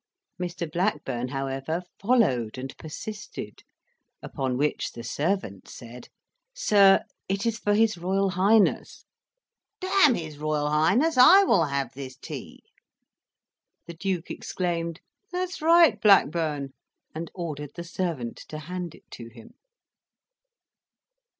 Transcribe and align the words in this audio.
Mr. 0.41 0.65
Blackburn, 0.67 1.27
however, 1.27 1.83
followed 1.99 2.57
and 2.57 2.75
persisted; 2.79 3.61
Upon 4.23 4.57
which 4.57 4.93
the 4.93 5.03
servant 5.03 5.67
said, 5.67 6.07
"Sir, 6.55 7.03
it 7.29 7.45
is 7.45 7.59
for 7.59 7.75
his 7.75 7.99
Royal 7.99 8.31
Highness." 8.31 9.05
"D 9.79 9.87
his 10.15 10.39
Royal 10.39 10.71
Highness, 10.71 11.19
I 11.19 11.43
will 11.43 11.65
have 11.65 11.93
this 11.93 12.17
tea." 12.17 12.63
The 13.85 13.93
Duke 13.93 14.31
exclaimed, 14.31 15.01
"That's 15.31 15.61
right, 15.61 16.01
Blackburn," 16.01 16.69
and 17.13 17.29
ordered 17.35 17.73
the 17.75 17.83
servant 17.83 18.37
to 18.49 18.57
hand 18.57 18.95
it 18.95 19.03
to 19.11 19.27
him. 19.29 19.51